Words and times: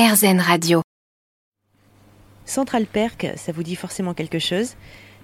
RZN 0.00 0.40
Radio. 0.40 0.80
Central 2.46 2.86
Perk, 2.86 3.34
ça 3.36 3.52
vous 3.52 3.62
dit 3.62 3.76
forcément 3.76 4.14
quelque 4.14 4.38
chose? 4.38 4.76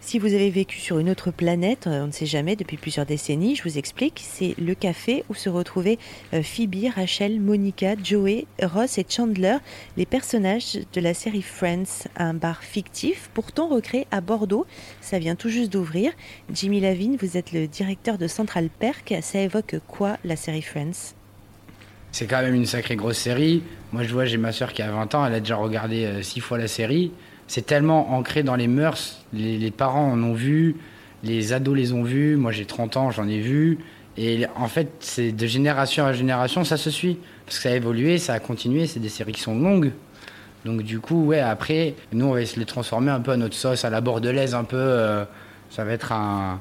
Si 0.03 0.19
vous 0.19 0.35
avez 0.35 0.51
vécu 0.51 0.81
sur 0.81 0.99
une 0.99 1.09
autre 1.09 1.31
planète, 1.31 1.87
euh, 1.87 2.05
on 2.05 2.09
ne 2.09 2.13
sait 2.13 2.27
jamais, 2.27 2.57
depuis 2.57 2.77
plusieurs 2.77 3.07
décennies, 3.07 3.57
je 3.57 3.63
vous 3.63 3.79
explique, 3.79 4.21
c'est 4.23 4.55
le 4.59 4.75
café 4.75 5.25
où 5.31 5.35
se 5.35 5.49
retrouvaient 5.49 5.97
euh, 6.35 6.43
Phoebe, 6.43 6.93
Rachel, 6.95 7.41
Monica, 7.41 7.95
Joey, 8.05 8.45
Ross 8.63 8.99
et 8.99 9.07
Chandler, 9.09 9.57
les 9.97 10.05
personnages 10.05 10.79
de 10.93 11.01
la 11.01 11.15
série 11.15 11.41
Friends, 11.41 12.07
un 12.15 12.35
bar 12.35 12.63
fictif, 12.63 13.31
pourtant 13.33 13.69
recréé 13.69 14.07
à 14.11 14.21
Bordeaux. 14.21 14.67
Ça 15.01 15.19
vient 15.19 15.37
tout 15.37 15.49
juste 15.49 15.73
d'ouvrir. 15.73 16.13
Jimmy 16.53 16.81
Lavigne, 16.81 17.17
vous 17.19 17.39
êtes 17.39 17.53
le 17.53 17.67
directeur 17.67 18.19
de 18.19 18.27
Central 18.27 18.69
Perk. 18.69 19.15
Ça 19.23 19.39
évoque 19.39 19.77
quoi 19.89 20.19
la 20.23 20.37
série 20.37 20.61
Friends? 20.61 21.15
C'est 22.17 22.27
quand 22.27 22.43
même 22.43 22.55
une 22.55 22.67
sacrée 22.67 22.97
grosse 22.97 23.19
série. 23.19 23.63
Moi, 23.93 24.03
je 24.03 24.13
vois, 24.13 24.25
j'ai 24.25 24.39
ma 24.39 24.53
soeur 24.53 24.73
qui 24.73 24.83
a 24.83 24.91
20 24.91 25.15
ans, 25.15 25.27
elle 25.27 25.35
a 25.35 25.41
déjà 25.41 25.57
regardé 25.57 26.05
euh, 26.05 26.23
six 26.23 26.41
fois 26.41 26.59
la 26.59 26.69
série 26.69 27.13
c'est 27.47 27.67
tellement 27.67 28.13
ancré 28.15 28.43
dans 28.43 28.57
les 28.57 28.69
mœurs. 28.69 29.25
Les, 29.33 29.71
parents 29.71 30.13
en 30.13 30.23
ont 30.23 30.35
vu, 30.35 30.77
les 31.23 31.53
ados 31.53 31.77
les 31.77 31.93
ont 31.93 32.03
vus. 32.03 32.37
Moi, 32.37 32.53
j'ai 32.53 32.65
30 32.65 32.97
ans, 32.97 33.11
j'en 33.11 33.29
ai 33.29 33.41
vu. 33.41 33.79
Et 34.17 34.47
en 34.57 34.69
fait, 34.69 34.89
c'est 35.01 35.33
de 35.33 35.47
génération 35.47 36.07
à 36.07 36.13
génération, 36.13 36.65
ça 36.65 36.77
se 36.77 36.91
suit. 36.91 37.19
Parce 37.45 37.59
que 37.59 37.63
ça 37.65 37.69
a 37.71 37.77
évolué, 37.77 38.19
ça 38.19 38.35
a 38.35 38.41
continué. 38.41 38.87
C'est 38.87 39.01
des 39.01 39.09
séries 39.09 39.33
qui 39.33 39.41
sont 39.41 39.57
longues. 39.57 39.93
Donc, 40.65 40.83
du 40.83 40.99
coup, 40.99 41.27
ouais, 41.27 41.41
après, 41.41 41.95
nous, 42.13 42.27
on 42.27 42.33
va 42.33 42.41
de 42.41 42.47
les 42.57 42.65
transformer 42.65 43.13
un 43.13 43.21
peu 43.21 43.33
à 43.33 43.37
notre 43.37 43.55
sauce, 43.55 43.85
à 43.85 43.91
la 43.91 44.01
bordelaise, 44.01 44.55
un 44.55 44.65
peu. 44.65 44.77
Euh, 44.77 45.25
ça 45.71 45.85
va 45.85 45.93
être 45.93 46.13
un, 46.13 46.61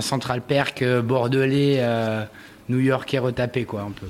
Central 0.00 0.42
Perk 0.42 0.82
euh, 0.82 1.02
bordelais, 1.02 1.78
euh, 1.80 2.22
new-yorkais 2.68 3.18
retapé, 3.18 3.64
quoi, 3.64 3.80
un 3.80 3.90
peu. 3.90 4.06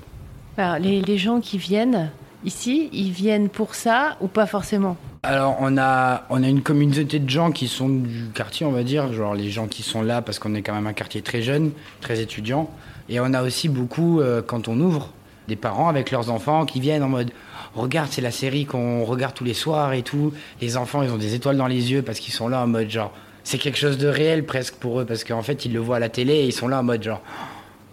Les, 0.78 1.18
gens 1.18 1.40
qui 1.40 1.58
viennent 1.58 2.10
ici, 2.44 2.88
ils 2.92 3.10
viennent 3.10 3.48
pour 3.48 3.74
ça 3.74 4.16
ou 4.20 4.28
pas 4.28 4.46
forcément 4.46 4.96
alors, 5.22 5.58
on 5.60 5.76
a, 5.76 6.24
on 6.30 6.42
a 6.42 6.48
une 6.48 6.62
communauté 6.62 7.18
de 7.18 7.28
gens 7.28 7.52
qui 7.52 7.68
sont 7.68 7.90
du 7.90 8.30
quartier, 8.32 8.64
on 8.64 8.72
va 8.72 8.82
dire, 8.82 9.12
genre 9.12 9.34
les 9.34 9.50
gens 9.50 9.66
qui 9.66 9.82
sont 9.82 10.00
là 10.00 10.22
parce 10.22 10.38
qu'on 10.38 10.54
est 10.54 10.62
quand 10.62 10.72
même 10.72 10.86
un 10.86 10.94
quartier 10.94 11.20
très 11.20 11.42
jeune, 11.42 11.72
très 12.00 12.22
étudiant. 12.22 12.70
Et 13.10 13.20
on 13.20 13.34
a 13.34 13.42
aussi 13.42 13.68
beaucoup, 13.68 14.22
euh, 14.22 14.40
quand 14.40 14.66
on 14.66 14.80
ouvre, 14.80 15.10
des 15.46 15.56
parents 15.56 15.90
avec 15.90 16.10
leurs 16.10 16.30
enfants 16.30 16.64
qui 16.64 16.80
viennent 16.80 17.02
en 17.02 17.10
mode 17.10 17.32
Regarde, 17.74 18.08
c'est 18.10 18.20
la 18.20 18.32
série 18.32 18.66
qu'on 18.66 19.04
regarde 19.04 19.34
tous 19.34 19.44
les 19.44 19.54
soirs 19.54 19.92
et 19.92 20.02
tout. 20.02 20.32
Les 20.60 20.76
enfants, 20.76 21.02
ils 21.02 21.10
ont 21.10 21.18
des 21.18 21.34
étoiles 21.34 21.56
dans 21.56 21.68
les 21.68 21.92
yeux 21.92 22.02
parce 22.02 22.18
qu'ils 22.18 22.34
sont 22.34 22.48
là 22.48 22.62
en 22.62 22.66
mode 22.66 22.90
genre. 22.90 23.12
C'est 23.44 23.58
quelque 23.58 23.78
chose 23.78 23.96
de 23.96 24.08
réel 24.08 24.44
presque 24.44 24.74
pour 24.74 25.00
eux 25.00 25.04
parce 25.04 25.24
qu'en 25.24 25.42
fait, 25.42 25.64
ils 25.64 25.72
le 25.72 25.80
voient 25.80 25.96
à 25.96 26.00
la 26.00 26.08
télé 26.08 26.34
et 26.34 26.46
ils 26.46 26.52
sont 26.52 26.68
là 26.68 26.80
en 26.80 26.82
mode 26.82 27.02
genre. 27.02 27.22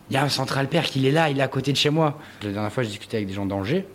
Il 0.09 0.13
y 0.13 0.17
a 0.17 0.23
un 0.23 0.30
central 0.30 0.67
père 0.67 0.86
qui 0.86 1.05
est 1.08 1.11
là, 1.11 1.30
il 1.30 1.39
est 1.39 1.44
à 1.44 1.47
côté 1.47 1.72
de 1.72 1.77
chez 1.77 1.89
moi. 1.89 2.17
La 2.44 2.52
dernière 2.52 2.72
fois, 2.72 2.83
j'ai 2.83 2.89
discuté 2.89 3.17
avec 3.17 3.27
des 3.27 3.33
gens 3.33 3.45
d'Angers 3.45 3.86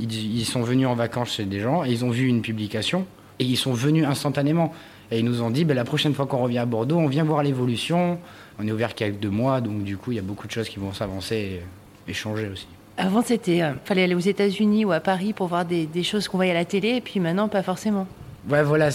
ils, 0.00 0.44
sont 0.44 0.62
venus 0.62 0.86
en 0.86 0.94
vacances 0.94 1.34
chez 1.34 1.44
des 1.44 1.60
gens 1.60 1.84
et 1.84 1.90
ils 1.90 2.04
ont 2.04 2.10
vu 2.10 2.26
une 2.26 2.42
publication 2.42 3.06
et 3.38 3.44
ils 3.44 3.56
sont 3.56 3.72
venus 3.72 4.06
instantanément. 4.06 4.72
Et 5.10 5.18
ils 5.18 5.24
nous 5.24 5.42
ont 5.42 5.50
dit, 5.50 5.64
ben, 5.64 5.74
la 5.74 5.84
prochaine 5.84 6.14
fois 6.14 6.26
qu'on 6.26 6.38
revient 6.38 6.58
à 6.58 6.66
Bordeaux, 6.66 6.98
on 6.98 7.08
vient 7.08 7.24
voir 7.24 7.42
l'évolution. 7.42 8.18
On 8.58 8.66
est 8.66 8.72
ouvert 8.72 8.94
qu'avec 8.94 9.18
deux 9.18 9.30
mois, 9.30 9.60
donc 9.60 9.82
du 9.82 9.96
coup, 9.96 10.12
il 10.12 10.16
y 10.16 10.18
a 10.18 10.22
beaucoup 10.22 10.46
de 10.46 10.52
choses 10.52 10.68
qui 10.68 10.78
vont 10.78 10.92
s'avancer 10.92 11.62
et, 12.06 12.12
changer 12.12 12.48
aussi. 12.48 12.66
Avant, 12.96 13.22
c'était 13.22 13.62
euh, 13.62 13.70
fallait 13.84 14.02
aller 14.02 14.16
aux 14.16 14.18
États-Unis 14.18 14.84
ou 14.84 14.90
à 14.90 14.98
Paris 14.98 15.32
pour 15.32 15.46
voir 15.46 15.64
des, 15.64 16.02
choses 16.02 16.26
qu'on 16.26 16.38
voyait 16.38 16.50
à 16.50 16.54
la 16.54 16.64
télé, 16.64 16.96
et 16.96 17.00
puis 17.00 17.20
maintenant, 17.20 17.46
pas 17.46 17.62
forcément. 17.62 18.08
Ouais, 18.48 18.64
voilà. 18.64 18.88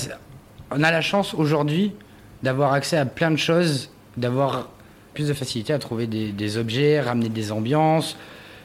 On 0.70 0.84
a 0.84 0.92
la 0.92 1.00
chance 1.00 1.34
aujourd'hui 1.34 1.94
d'avoir 2.44 2.74
accès 2.74 2.98
à 2.98 3.06
plein 3.06 3.32
de 3.32 3.38
choses, 3.38 3.90
d'avoir 4.18 4.70
plus 5.16 5.30
de 5.30 5.34
facilité 5.34 5.74
à 5.74 5.80
trouver 5.80 6.06
des, 6.06 6.58
objets, 6.58 7.02
ramener 7.02 7.30
des 7.30 7.52
ambiances. 7.52 8.18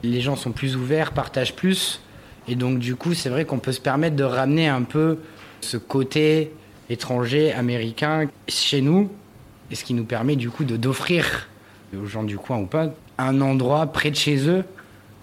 Les 0.03 0.21
gens 0.21 0.37
sont 0.37 0.53
plus 0.53 0.77
ouverts, 0.77 1.13
partagent 1.13 1.57
plus. 1.57 2.01
Et 2.49 2.57
donc, 2.57 2.79
du 2.79 2.97
coup, 2.97 3.15
c'est 3.15 3.31
vrai 3.31 3.47
qu'on 3.47 3.59
peut 3.59 3.73
se 3.73 3.81
permettre 3.81 4.17
de 4.17 4.25
ramener 4.25 4.69
un 4.69 4.83
peu 4.83 5.19
ce 5.63 5.79
côté 5.79 6.53
étranger, 6.91 7.53
américain, 7.53 8.29
chez 8.49 8.83
nous, 8.83 9.11
et 9.71 9.75
ce 9.75 9.85
qui 9.85 9.95
nous 9.95 10.05
permet, 10.05 10.37
du 10.37 10.51
coup, 10.51 10.65
de 10.65 10.77
d'offrir 10.77 11.49
aux 11.99 12.07
gens 12.07 12.25
du 12.25 12.37
coin 12.37 12.59
ou 12.59 12.67
pas, 12.67 12.93
un 13.19 13.41
endroit 13.41 13.87
près 13.87 14.11
de 14.11 14.17
chez 14.17 14.49
eux 14.49 14.65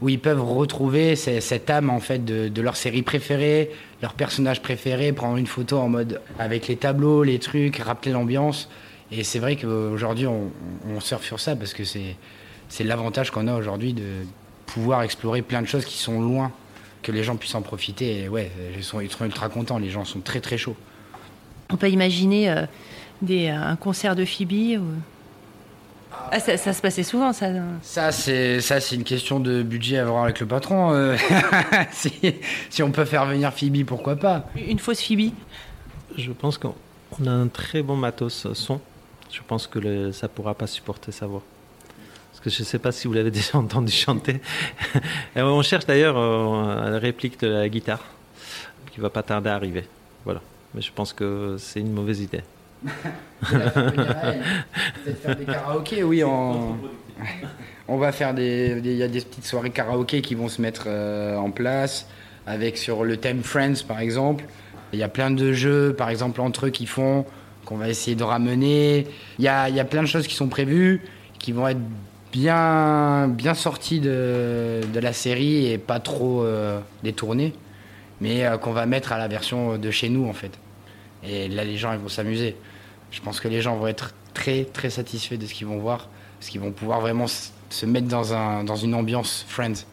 où 0.02 0.10
ils 0.10 0.20
peuvent 0.20 0.44
retrouver 0.44 1.16
cette 1.16 1.70
âme 1.70 1.90
en 1.90 2.00
fait 2.00 2.24
de, 2.24 2.62
leur 2.62 2.76
série 2.76 3.02
préférée, 3.02 3.72
leur 4.02 4.14
personnage 4.14 4.62
préféré, 4.62 5.12
prendre 5.12 5.38
une 5.38 5.48
photo 5.48 5.80
en 5.80 5.90
mode 5.90 6.22
avec 6.38 6.68
les 6.68 6.76
tableaux, 6.76 7.24
les 7.24 7.40
trucs, 7.40 7.78
rappeler 7.78 8.12
l'ambiance. 8.12 8.70
Et 9.12 9.24
c'est 9.24 9.40
vrai 9.40 9.56
qu'aujourd'hui 9.56 10.28
on, 10.28 10.52
on 10.90 11.00
surfe 11.00 11.26
sur 11.26 11.40
ça 11.40 11.56
parce 11.56 11.74
que 11.74 11.84
c'est 11.86 12.84
l'avantage 12.84 13.32
qu'on 13.32 13.48
a 13.48 13.56
aujourd'hui 13.56 13.94
de 13.94 14.26
pouvoir 14.66 15.02
explorer 15.02 15.42
plein 15.42 15.62
de 15.62 15.68
choses 15.68 15.86
qui 15.86 15.98
sont 15.98 16.22
loin 16.22 16.52
que 17.02 17.12
les 17.12 17.24
gens 17.24 17.36
puissent 17.36 17.56
en 17.56 17.62
profiter. 17.62 18.24
Et 18.24 18.30
ouais, 18.30 18.52
ils 18.76 18.84
sont, 18.84 19.00
ultra 19.00 19.50
contents, 19.50 19.80
les 19.80 19.90
gens 19.90 20.06
sont 20.06 20.20
très 20.20 20.42
très 20.42 20.58
chauds. 20.58 20.76
On 21.70 21.78
peut 21.78 21.90
imaginer 21.90 22.50
euh, 22.50 22.66
des, 23.22 23.50
un 23.50 23.76
concert 23.76 24.16
de 24.16 24.26
Phoebe 24.26 24.80
ou... 24.80 24.86
Ah, 26.32 26.40
ça, 26.40 26.58
se 26.58 26.82
passait 26.82 27.04
souvent, 27.04 27.32
ça. 27.32 27.48
Ça, 27.82 28.12
c'est 28.12 28.60
ça, 28.60 28.80
c'est 28.82 28.96
une 28.96 29.04
question 29.04 29.40
de 29.40 29.62
budget 29.62 30.00
à 30.00 30.06
voir 30.06 30.24
avec 30.24 30.40
le 30.40 30.46
patron. 30.46 30.92
Euh. 30.94 31.16
si, 31.92 32.12
si, 32.70 32.84
on 32.84 32.92
peut 32.92 33.06
faire 33.06 33.26
venir 33.26 33.54
Phoebe, 33.54 33.86
pourquoi 33.86 34.16
pas? 34.16 34.50
Une 34.56 34.80
fausse 34.80 35.02
Phoebe? 35.02 35.32
Je 36.18 36.32
pense 36.32 36.58
qu'on 36.58 36.74
a 37.26 37.30
un 37.30 37.48
très 37.48 37.82
bon 37.82 37.96
matos 37.96 38.48
son. 38.54 38.82
Je 39.32 39.42
pense 39.46 39.68
que 39.68 39.80
le, 39.80 40.12
ça 40.12 40.28
pourra 40.28 40.54
pas 40.54 40.68
supporter 40.68 41.12
sa 41.12 41.28
voix 41.28 41.44
je 42.50 42.62
ne 42.62 42.66
sais 42.66 42.80
pas 42.80 42.92
si 42.92 43.08
vous 43.08 43.14
l'avez 43.14 43.32
déjà 43.40 43.58
entendu 43.58 43.92
chanter. 43.92 44.42
on 45.36 45.62
cherche 45.62 45.86
d'ailleurs 45.86 46.18
euh, 46.18 46.90
la 46.90 47.00
réplique 47.00 47.40
de 47.40 47.48
la 47.48 47.70
guitare, 47.70 48.04
qui 48.92 49.00
va 49.00 49.10
pas 49.10 49.24
tarder 49.24 49.50
à 49.50 49.56
arriver. 49.56 49.86
Voilà. 50.26 50.42
Mais 50.74 50.82
je 50.82 50.92
pense 50.94 51.14
que 51.14 51.56
c'est 51.58 51.80
une 51.80 51.94
mauvaise 51.94 52.22
idée. 52.22 52.44
Peut-être 53.42 55.22
faire 55.22 55.36
des 55.36 55.46
karaokés, 55.46 56.04
oui. 56.04 56.24
On, 56.24 56.78
on 57.88 57.98
va 57.98 58.12
faire 58.12 58.34
des. 58.34 58.80
Il 58.84 58.94
y 58.94 59.04
a 59.04 59.08
des 59.08 59.22
petites 59.22 59.46
soirées 59.46 59.72
karaoké 59.72 60.22
qui 60.22 60.36
vont 60.36 60.50
se 60.50 60.62
mettre 60.62 60.84
euh, 60.88 61.38
en 61.38 61.50
place, 61.52 62.08
avec 62.46 62.78
sur 62.78 63.04
le 63.04 63.18
thème 63.18 63.44
Friends 63.44 63.84
par 63.88 64.00
exemple. 64.00 64.46
Il 64.94 65.00
y 65.00 65.04
a 65.04 65.10
plein 65.10 65.32
de 65.32 65.52
jeux, 65.52 65.94
par 65.94 66.10
exemple, 66.10 66.40
entre 66.40 66.68
eux 66.68 66.70
qui 66.70 66.86
font, 66.86 67.26
qu'on 67.68 67.76
va 67.76 67.90
essayer 67.90 68.16
de 68.16 68.24
ramener. 68.24 69.08
Il 69.40 69.44
y 69.46 69.50
a, 69.50 69.70
y 69.70 69.80
a 69.80 69.86
plein 69.86 70.02
de 70.02 70.08
choses 70.08 70.26
qui 70.26 70.36
sont 70.36 70.48
prévues, 70.48 71.02
qui 71.38 71.52
vont 71.52 71.68
être 71.68 71.82
bien, 72.32 73.28
bien 73.28 73.54
sorti 73.54 74.00
de, 74.00 74.82
de, 74.94 75.00
la 75.02 75.12
série 75.12 75.68
et 75.68 75.78
pas 75.78 76.00
trop 76.00 76.44
euh, 76.44 76.80
détourné, 77.04 77.54
mais 78.22 78.46
euh, 78.46 78.58
qu'on 78.58 78.72
va 78.72 78.86
mettre 78.86 79.12
à 79.12 79.18
la 79.18 79.28
version 79.28 79.78
de 79.78 79.92
chez 79.92 80.08
nous 80.08 80.28
en 80.30 80.34
fait. 80.34 80.58
Et 81.24 81.50
là, 81.50 81.66
les 81.66 81.76
gens 81.76 81.92
ils 81.92 82.00
vont 82.00 82.08
s'amuser. 82.08 82.56
Je 83.12 83.20
pense 83.20 83.42
que 83.42 83.50
les 83.50 83.62
gens 83.62 83.76
vont 83.76 83.88
être 83.88 84.14
très 84.34 84.64
très 84.64 84.90
satisfaits 84.90 85.36
de 85.36 85.46
ce 85.46 85.54
qu'ils 85.54 85.68
vont 85.68 85.78
voir, 85.78 86.08
parce 86.40 86.50
qu'ils 86.50 86.62
vont 86.62 86.72
pouvoir 86.72 87.02
vraiment 87.02 87.28
se 87.28 87.86
mettre 87.86 88.08
dans, 88.08 88.34
un, 88.34 88.64
dans 88.64 88.78
une 88.78 88.96
ambiance 88.96 89.46
Friends. 89.50 89.84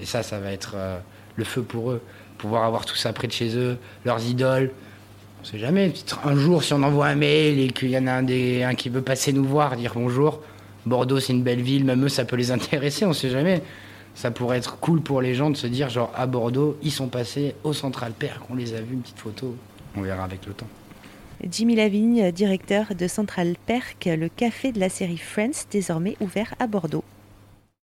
Et 0.00 0.06
ça, 0.06 0.22
ça 0.22 0.38
va 0.38 0.50
être 0.50 0.72
euh, 0.76 0.98
le 1.36 1.44
feu 1.44 1.62
pour 1.62 1.90
eux. 1.90 2.00
Pouvoir 2.38 2.64
avoir 2.64 2.86
tout 2.86 2.96
ça 2.96 3.12
près 3.12 3.26
de 3.26 3.32
chez 3.32 3.54
eux, 3.54 3.76
leurs 4.06 4.24
idoles. 4.24 4.70
On 5.48 5.52
sait 5.52 5.58
jamais. 5.60 5.94
Un 6.24 6.36
jour, 6.36 6.62
si 6.62 6.74
on 6.74 6.82
envoie 6.82 7.06
un 7.06 7.14
mail 7.14 7.58
et 7.58 7.68
qu'il 7.68 7.88
y 7.88 7.96
en 7.96 8.06
a 8.06 8.12
un, 8.12 8.74
qui 8.74 8.90
veut 8.90 9.00
passer 9.00 9.32
nous 9.32 9.44
voir, 9.44 9.76
dire 9.76 9.92
bonjour, 9.94 10.42
Bordeaux, 10.84 11.20
c'est 11.20 11.32
une 11.32 11.42
belle 11.42 11.62
ville, 11.62 11.86
même 11.86 12.04
eux, 12.04 12.10
ça 12.10 12.26
peut 12.26 12.36
les 12.36 12.50
intéresser, 12.50 13.06
on 13.06 13.14
sait 13.14 13.30
jamais. 13.30 13.62
Ça 14.14 14.30
pourrait 14.30 14.58
être 14.58 14.78
cool 14.78 15.00
pour 15.00 15.22
les 15.22 15.34
gens 15.34 15.48
de 15.48 15.56
se 15.56 15.66
dire, 15.66 15.88
genre, 15.88 16.12
à 16.14 16.26
Bordeaux, 16.26 16.76
ils 16.82 16.92
sont 16.92 17.08
passés 17.08 17.54
au 17.64 17.72
Central 17.72 18.12
Perk, 18.12 18.42
on 18.50 18.56
les 18.56 18.74
a 18.74 18.82
vus, 18.82 18.92
une 18.92 19.00
petite 19.00 19.20
photo. 19.20 19.56
On 19.96 20.02
verra 20.02 20.24
avec 20.24 20.44
le 20.44 20.52
temps. 20.52 20.68
Jimmy 21.50 21.76
Lavigne, 21.76 22.30
directeur 22.30 22.94
de 22.94 23.08
Central 23.08 23.54
Perk, 23.64 24.04
le 24.04 24.28
café 24.28 24.70
de 24.70 24.80
la 24.80 24.90
série 24.90 25.16
Friends, 25.16 25.64
désormais 25.70 26.18
ouvert 26.20 26.54
à 26.58 26.66
Bordeaux. 26.66 27.04